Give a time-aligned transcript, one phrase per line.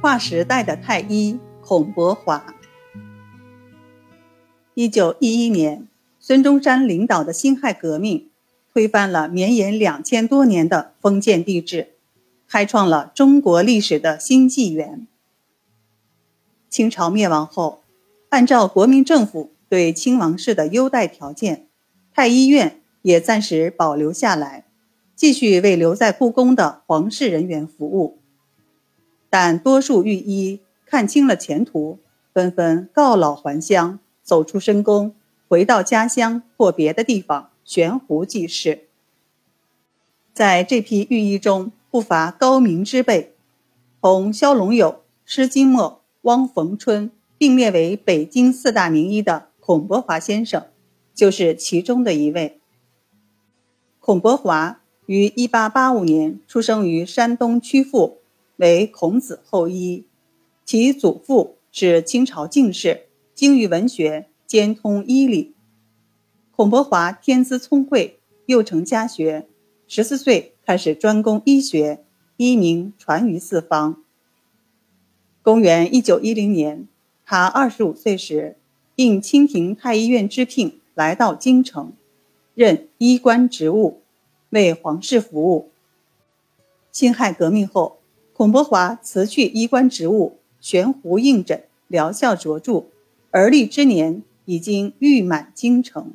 [0.00, 2.54] 划时代的太医孔伯华。
[4.74, 5.88] 一九一一年，
[6.20, 8.28] 孙中山领导的辛亥革命，
[8.72, 11.94] 推翻了绵延两千多年的封建帝制，
[12.48, 15.08] 开创了中国历史的新纪元。
[16.70, 17.82] 清朝灭亡后，
[18.28, 21.66] 按照国民政府对清王室的优待条件，
[22.14, 24.66] 太医院也暂时保留下来。
[25.16, 28.17] 继续为留在故宫的皇室人员服务，
[29.30, 31.98] 但多数御医看清了前途，
[32.32, 35.14] 纷纷告老还乡，走出深宫，
[35.48, 38.84] 回到家乡或别的地方悬壶济世。
[40.32, 43.34] 在这批御医中，不乏高明之辈，
[44.00, 50.66] 同萧龙友、施金墨、汪逢春并列为北京四大名医的孔伯华先生，
[51.14, 52.60] 就是其中的一位。
[54.00, 54.80] 孔伯华。
[55.08, 58.18] 于1885年出生于山东曲阜，
[58.58, 60.04] 为孔子后裔。
[60.64, 65.54] 其祖父是清朝进士，精于文学，兼通医理。
[66.54, 69.48] 孔伯华天资聪慧，又成家学，
[69.88, 72.04] 十四岁开始专攻医学，
[72.36, 74.02] 医名传于四方。
[75.42, 76.88] 公元1910年，
[77.24, 78.58] 他二十五岁时，
[78.96, 81.92] 应清廷太医院之聘，来到京城，
[82.54, 84.02] 任医官职务。
[84.50, 85.70] 为皇室服务。
[86.90, 87.97] 辛亥革命后，
[88.38, 92.84] 孔伯华辞去医官职务，悬壶应诊，疗效卓著，
[93.32, 96.12] 而立之年已经誉满京城。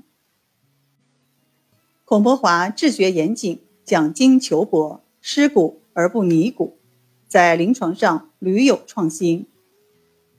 [2.06, 6.78] 孔伯华治学严谨，讲经求博，失古而不拟古，
[7.28, 9.46] 在临床上屡有创新。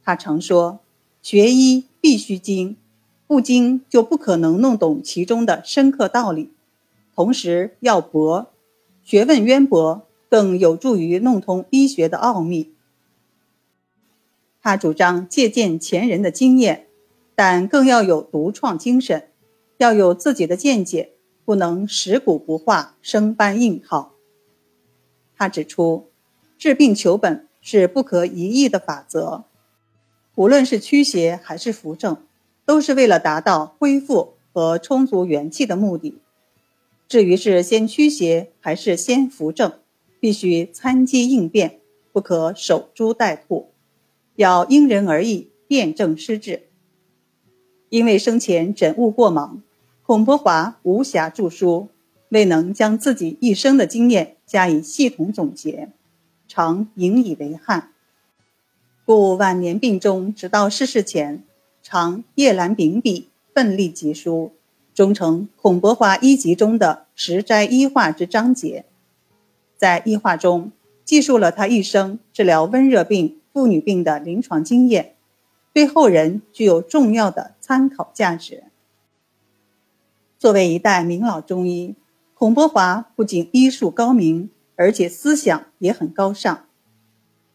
[0.02, 0.80] 他常说
[1.20, 2.78] ：“学医必须精，
[3.26, 6.48] 不精就不可能弄懂其中的深刻道理。”
[7.14, 8.50] 同时要博，
[9.02, 12.72] 学问渊博，更有助于弄通医学的奥秘。
[14.62, 16.86] 他主张借鉴前人的经验，
[17.34, 19.28] 但更要有独创精神，
[19.76, 21.12] 要有自己的见解，
[21.44, 24.12] 不能食古不化、生搬硬套。
[25.36, 26.08] 他指出，
[26.56, 29.44] 治病求本是不可一议的法则，
[30.36, 32.16] 无论是驱邪还是扶正，
[32.64, 36.18] 都是为了达到恢复和充足元气的目的。
[37.06, 39.74] 至于是先驱邪还是先扶正，
[40.24, 41.80] 必须参机应变，
[42.10, 43.68] 不可守株待兔，
[44.36, 46.62] 要因人而异，辩证施治。
[47.90, 49.60] 因为生前诊务过忙，
[50.02, 51.88] 孔伯华无暇著书，
[52.30, 55.90] 未能将自己一生的经验加以系统总结，
[56.48, 57.92] 常引以为憾，
[59.04, 61.44] 故晚年病中，直到逝世前，
[61.82, 64.52] 常夜阑秉笔，奋力疾书。
[64.94, 68.86] 终成《孔伯华医集》中的十斋医话之章节，
[69.76, 70.72] 在医话中
[71.04, 75.14] 记述了他一生治疗温热病、妇女病的临床经验，
[75.72, 78.64] 对后人具有重要的参考价值。
[80.38, 81.94] 作为一代名老中医，
[82.34, 86.66] 孔伯华不仅医术高明，而且思想也很高尚。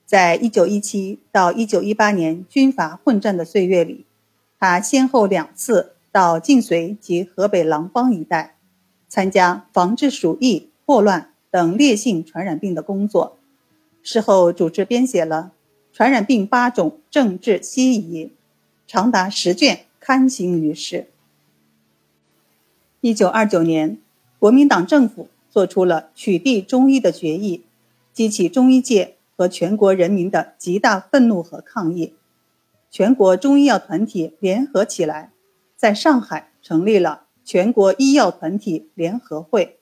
[0.05, 4.05] 在一九一七到一九一八年军阀混战的岁月里，
[4.59, 5.95] 他先后两次。
[6.11, 8.55] 到晋绥及河北廊坊一带，
[9.07, 13.37] 参加防治鼠疫、霍乱等烈性传染病的工作。
[14.01, 15.51] 事后主持编写了
[15.95, 18.25] 《传染病八种政治西医》，
[18.87, 21.07] 长达十卷，刊行于世。
[23.01, 23.97] 一九二九年，
[24.37, 27.63] 国民党政府做出了取缔中医的决议，
[28.13, 32.13] 激起中医界和全国人民的极大愤怒和抗议。
[32.91, 35.31] 全国中医药团体联合起来。
[35.79, 39.78] 在上海成立了全国医药团体联合会，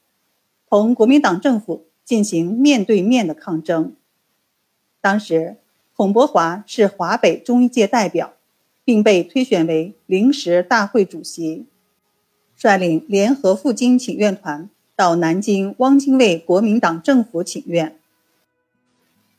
[0.69, 3.95] 同国民党政府进行面对面的抗争。
[5.00, 5.57] 当时，
[5.95, 8.33] 孔伯华是华北中医界代表，
[8.83, 11.66] 并被推选为临时大会主席，
[12.56, 17.97] 率领联合赴京请愿团到南京汪精卫国民党政府请愿。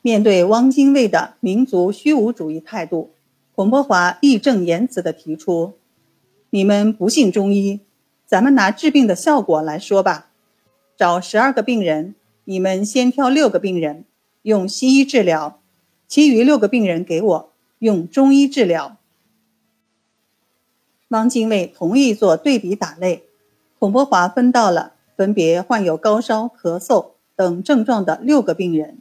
[0.00, 3.10] 面对汪精卫的民族虚无主义态度，
[3.54, 5.74] 孔伯华义正言辞地提出。
[6.50, 7.80] 你们不信中医，
[8.24, 10.27] 咱们拿治病的效果来说吧。
[10.98, 14.04] 找十二个病人，你们先挑六个病人
[14.42, 15.60] 用西医治疗，
[16.08, 18.96] 其余六个病人给我用中医治疗。
[21.10, 23.22] 汪精卫同意做对比打类，
[23.78, 28.98] 孔伯华分到了分别患有高烧、咳嗽等症状的六个病人。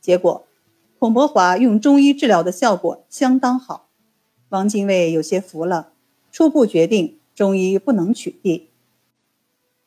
[0.00, 0.46] 结果，
[0.98, 3.90] 孔伯华用中医治疗的效果相当好，
[4.48, 5.92] 汪精卫有些服了。
[6.32, 8.62] 初步决定中医不能取缔。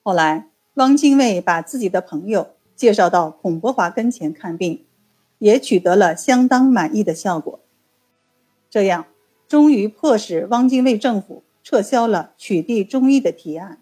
[0.03, 4.85] 后来，汪精卫把自己的朋友介绍到孔伯华跟前看病，
[5.39, 7.59] 也取得了相当满意的效果。
[8.69, 9.05] 这样，
[9.49, 13.79] 终于迫使汪精卫政府撤销了取缔中医的提案。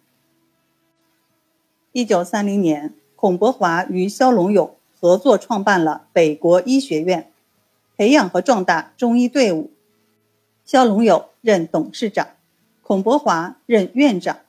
[1.92, 7.32] 一九三零年，孔伯华与肖龙友合作创办了北国医学院，
[7.96, 9.72] 培养和壮大中医队伍。
[10.66, 12.30] 肖龙友任董事长，
[12.82, 14.40] 孔伯华任院长，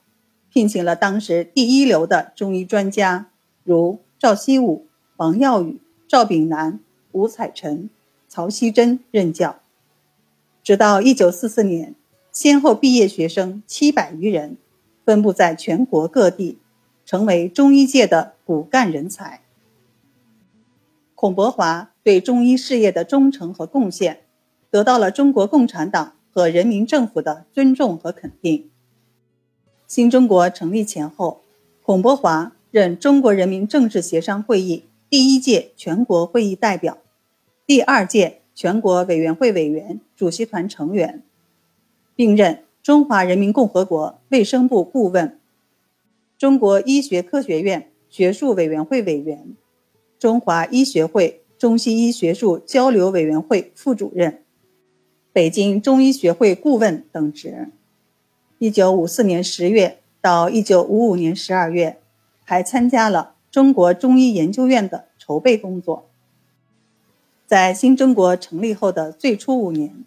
[0.51, 3.29] 聘请了当时第一流的中医专家，
[3.63, 4.87] 如赵希武、
[5.17, 6.79] 王耀宇、赵炳南、
[7.11, 7.89] 吴彩臣、
[8.27, 9.59] 曹锡珍任教。
[10.61, 11.95] 直到一九四四年，
[12.31, 14.57] 先后毕业学生七百余人，
[15.05, 16.59] 分布在全国各地。
[17.03, 19.41] 成为中医界的骨干人才。
[21.13, 24.21] 孔伯华对中医事业的忠诚和贡献，
[24.69, 28.70] 得到了中国共产党和人民政府的尊重和肯定。
[29.91, 31.41] 新中国成立前后，
[31.83, 36.99] 孔伯华任中国人民政治协商会议第一届全国会议代表，
[37.65, 41.21] 第二届全国委员会委员、主席团成员，
[42.15, 45.37] 并任中华人民共和国卫生部顾问。
[46.37, 49.57] 中国医学科学院学术委员会委员，
[50.17, 54.41] 中华医学会中西医学术交流委员会副主任，
[55.33, 57.67] 北京中医学会顾问等职。
[58.61, 61.97] 一九五四年十月到一九五五年十二月，
[62.43, 66.07] 还参加了中国中医研究院的筹备工作。
[67.47, 70.05] 在新中国成立后的最初五年，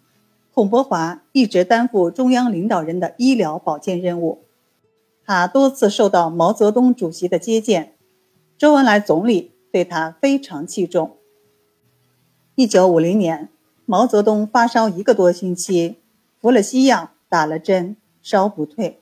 [0.53, 4.45] 孔伯华一直担负中央领导人的医疗保健任务。
[5.25, 7.91] 他多次受到毛泽东主席的接见，
[8.57, 11.17] 周恩来总理对他非常器重。
[12.55, 13.49] 一九五零年，
[13.85, 15.97] 毛泽东发烧一个多星期，
[16.39, 18.99] 服了西药，打了针，烧不退，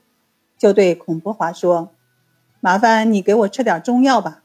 [0.57, 1.91] 就对孔伯华说
[2.59, 4.43] ：“麻烦你给我吃点中药吧。”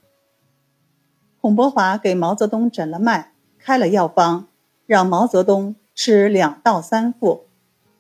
[1.43, 4.47] 孔伯华给毛泽东诊了脉，开了药方，
[4.87, 7.47] 让毛泽东吃两到三副。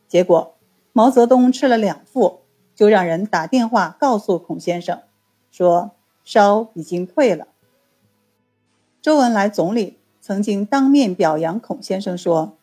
[0.07, 0.55] 结果，
[0.93, 2.43] 毛泽东吃了两副。
[2.77, 5.01] 就让人打电话告诉孔先生，
[5.51, 5.91] 说
[6.23, 7.49] 烧已经退了。
[9.03, 12.57] 周恩来总理曾经当面表扬孔先生说：“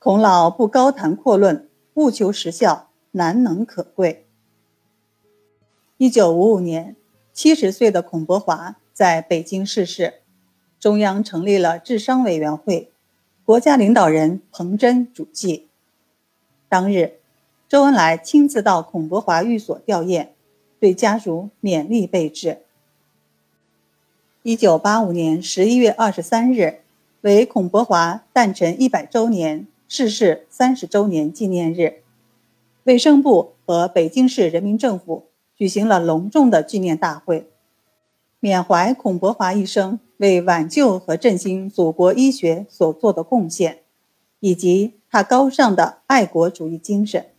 [0.00, 4.26] 孔老不高谈阔论，务求实效，难能可贵。”
[5.98, 6.94] 一九五五年，
[7.32, 10.20] 七十岁的孔伯华在北京逝世，
[10.78, 12.92] 中央成立了治伤委员会，
[13.44, 15.68] 国家领导人彭真主祭。
[16.68, 17.18] 当日。
[17.66, 20.28] 周恩来亲自到孔伯华寓所吊唁，
[20.78, 22.58] 对家属勉励备至。
[24.42, 26.82] 一九八五年十一月二十三日，
[27.22, 32.03] 为孔伯华诞辰一百周年、逝世三十周年纪念日，
[32.84, 37.48] 卫生部和北京市人民政府举行了隆重的纪念大会，
[38.40, 43.78] 缅怀孔伯华一生为挽救和振兴祖国医学所做的贡献，
[44.40, 47.33] 以及他高尚的爱国主义精神。